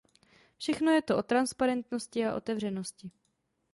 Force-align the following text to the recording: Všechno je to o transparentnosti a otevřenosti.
Všechno 0.57 0.91
je 0.91 1.01
to 1.01 1.17
o 1.17 1.23
transparentnosti 1.23 2.25
a 2.25 2.35
otevřenosti. 2.35 3.11